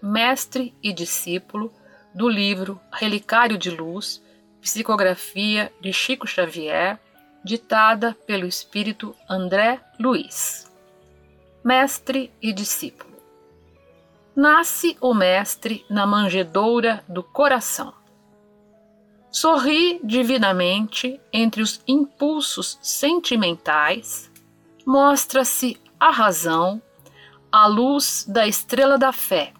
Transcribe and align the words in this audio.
Mestre 0.00 0.74
e 0.82 0.92
Discípulo 0.92 1.72
do 2.14 2.28
livro 2.28 2.80
Relicário 2.92 3.58
de 3.58 3.70
Luz, 3.70 4.22
psicografia 4.60 5.72
de 5.80 5.92
Chico 5.92 6.26
Xavier, 6.26 6.98
ditada 7.44 8.16
pelo 8.26 8.46
espírito 8.46 9.14
André 9.28 9.80
Luiz. 9.98 10.70
Mestre 11.64 12.32
e 12.40 12.52
Discípulo. 12.52 13.16
Nasce 14.34 14.96
o 15.00 15.12
Mestre 15.12 15.84
na 15.90 16.06
manjedoura 16.06 17.02
do 17.08 17.22
coração. 17.22 17.92
Sorri 19.30 20.00
divinamente 20.02 21.20
entre 21.32 21.60
os 21.60 21.82
impulsos 21.86 22.78
sentimentais, 22.80 24.30
mostra-se 24.86 25.76
a 25.98 26.10
razão, 26.10 26.80
a 27.50 27.66
luz 27.66 28.24
da 28.28 28.46
estrela 28.46 28.96
da 28.96 29.12
fé, 29.12 29.52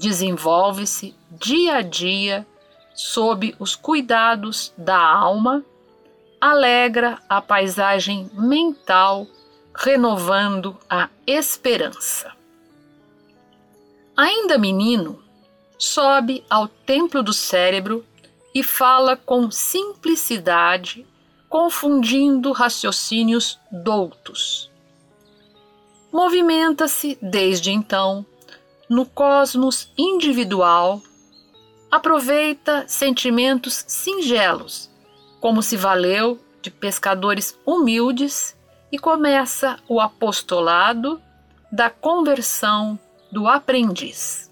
desenvolve-se 0.00 1.14
dia 1.30 1.76
a 1.76 1.82
dia 1.82 2.46
sob 2.94 3.54
os 3.58 3.76
cuidados 3.76 4.72
da 4.76 4.98
alma, 4.98 5.62
alegra 6.40 7.18
a 7.28 7.42
paisagem 7.42 8.30
mental, 8.32 9.26
renovando 9.74 10.74
a 10.88 11.10
esperança. 11.26 12.32
Ainda 14.16 14.56
menino, 14.56 15.22
sobe 15.78 16.42
ao 16.48 16.66
templo 16.66 17.22
do 17.22 17.34
cérebro 17.34 18.02
e 18.54 18.62
fala 18.62 19.18
com 19.18 19.50
simplicidade, 19.50 21.06
confundindo 21.46 22.52
raciocínios 22.52 23.58
doutos. 23.70 24.70
Movimenta-se 26.10 27.18
desde 27.20 27.70
então 27.70 28.24
no 28.90 29.06
cosmos 29.06 29.92
individual, 29.96 31.00
aproveita 31.88 32.84
sentimentos 32.88 33.84
singelos, 33.86 34.90
como 35.40 35.62
se 35.62 35.76
valeu 35.76 36.40
de 36.60 36.72
pescadores 36.72 37.56
humildes 37.64 38.56
e 38.90 38.98
começa 38.98 39.78
o 39.88 40.00
apostolado 40.00 41.22
da 41.70 41.88
conversão 41.88 42.98
do 43.30 43.46
aprendiz. 43.46 44.50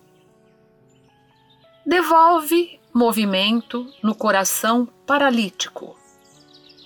Devolve 1.85 2.79
movimento 2.95 3.93
no 4.01 4.15
coração 4.15 4.87
paralítico. 5.05 5.99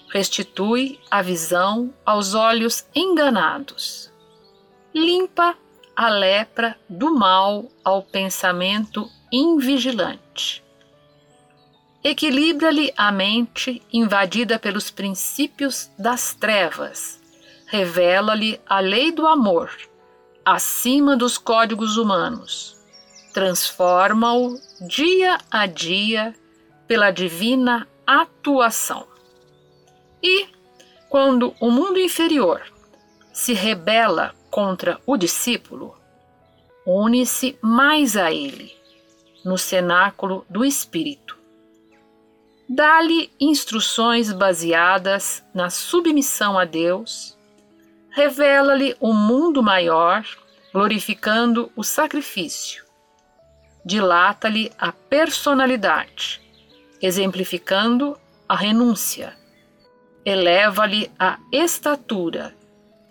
Restitui 0.08 0.98
a 1.11 1.20
visão 1.20 1.92
aos 2.05 2.33
olhos 2.33 2.86
enganados. 2.95 4.11
Limpa 4.95 5.55
a 5.97 6.09
lepra 6.09 6.77
do 6.89 7.15
mal 7.15 7.70
ao 7.85 8.03
pensamento 8.03 9.08
invigilante. 9.30 10.63
Equilibra-lhe 12.05 12.92
a 12.97 13.13
mente 13.13 13.80
invadida 13.92 14.58
pelos 14.58 14.91
princípios 14.91 15.91
das 15.98 16.35
trevas. 16.35 17.20
Revela-lhe 17.67 18.61
a 18.67 18.80
lei 18.80 19.13
do 19.13 19.27
amor, 19.27 19.70
acima 20.45 21.17
dos 21.17 21.39
códigos 21.39 21.97
humanos. 21.97 22.77
Transforma-o 23.33 24.59
dia 24.86 25.39
a 25.51 25.67
dia 25.67 26.35
pela 26.89 27.11
divina 27.11 27.86
atuação. 28.07 29.07
E, 30.23 30.48
quando 31.09 31.55
o 31.61 31.70
mundo 31.70 31.98
inferior 31.98 32.63
se 33.33 33.53
rebela 33.53 34.35
contra 34.52 35.01
o 35.07 35.17
discípulo, 35.17 35.96
une-se 36.86 37.58
mais 37.63 38.18
a 38.18 38.30
ele, 38.30 38.77
no 39.42 39.57
cenáculo 39.57 40.45
do 40.48 40.63
Espírito. 40.63 41.39
Dá-lhe 42.68 43.33
instruções 43.41 44.30
baseadas 44.30 45.42
na 45.55 45.70
submissão 45.70 46.58
a 46.58 46.67
Deus, 46.67 47.36
revela-lhe 48.11 48.95
o 49.01 49.08
um 49.08 49.14
mundo 49.14 49.62
maior, 49.62 50.23
glorificando 50.70 51.73
o 51.74 51.83
sacrifício, 51.83 52.85
dilata-lhe 53.83 54.70
a 54.79 54.92
personalidade, 54.92 56.42
exemplificando 57.01 58.18
a 58.46 58.55
renúncia, 58.55 59.35
eleva-lhe 60.27 61.11
a 61.18 61.39
estatura, 61.51 62.55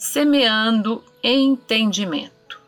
semeando 0.01 1.03
entendimento. 1.21 2.59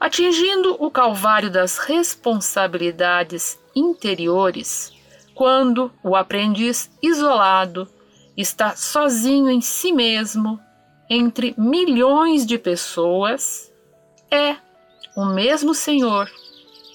Atingindo 0.00 0.76
o 0.80 0.90
calvário 0.90 1.48
das 1.48 1.78
responsabilidades 1.78 3.56
interiores, 3.72 4.92
quando 5.32 5.92
o 6.02 6.16
aprendiz 6.16 6.90
isolado 7.00 7.88
está 8.36 8.74
sozinho 8.74 9.48
em 9.48 9.60
si 9.60 9.92
mesmo, 9.92 10.58
entre 11.08 11.54
milhões 11.56 12.44
de 12.44 12.58
pessoas, 12.58 13.72
é 14.28 14.56
o 15.14 15.24
mesmo 15.24 15.72
Senhor, 15.72 16.28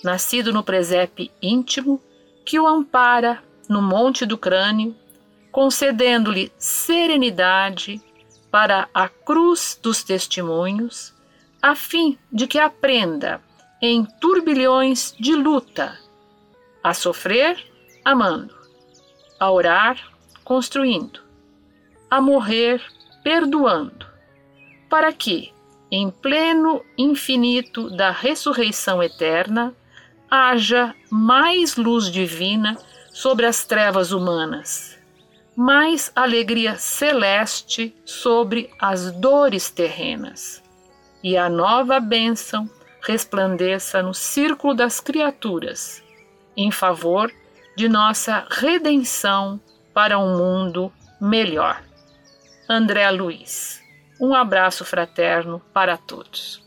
nascido 0.04 0.52
no 0.52 0.62
presépio 0.62 1.30
íntimo, 1.42 2.02
que 2.44 2.60
o 2.60 2.68
ampara 2.68 3.42
no 3.70 3.82
monte 3.82 4.26
do 4.26 4.38
crânio, 4.38 4.94
concedendo-lhe 5.50 6.52
serenidade 6.58 8.02
para 8.58 8.90
a 8.92 9.08
cruz 9.08 9.80
dos 9.84 10.04
testemunhos, 10.04 11.14
a 11.62 11.76
fim 11.76 12.18
de 12.32 12.48
que 12.48 12.58
aprenda 12.58 13.40
em 13.80 14.04
turbilhões 14.20 15.14
de 15.20 15.36
luta 15.36 15.96
a 16.84 16.92
sofrer 16.92 17.64
amando, 18.04 18.56
a 19.40 19.52
orar 19.52 20.02
construindo, 20.44 21.20
a 22.10 22.20
morrer 22.20 22.82
perdoando, 23.24 24.08
para 24.90 25.14
que, 25.14 25.54
em 25.92 26.10
pleno 26.10 26.84
infinito 26.98 27.96
da 27.96 28.10
ressurreição 28.10 29.04
eterna, 29.04 29.72
haja 30.32 30.96
mais 31.12 31.76
luz 31.76 32.12
divina 32.12 32.76
sobre 33.14 33.46
as 33.46 33.66
trevas 33.66 34.12
humanas 34.12 34.97
mais 35.58 36.12
alegria 36.16 36.76
celeste 36.76 37.92
sobre 38.06 38.70
as 38.80 39.12
dores 39.12 39.72
terrenas, 39.72 40.62
e 41.24 41.36
a 41.36 41.50
nova 41.50 42.00
bênção 42.00 42.70
resplandeça 43.02 44.04
no 44.04 44.14
círculo 44.14 44.76
das 44.76 45.00
criaturas, 45.00 46.04
em 46.56 46.70
favor 46.70 47.34
de 47.76 47.90
nossa 47.90 48.46
redenção 48.52 49.60
para 49.96 50.20
um 50.20 50.38
mundo 50.38 50.94
melhor. 51.20 51.84
André 52.70 53.10
Luiz. 53.10 53.82
Um 54.22 54.36
abraço 54.36 54.86
fraterno 54.86 55.60
para 55.74 55.98
todos. 55.98 56.67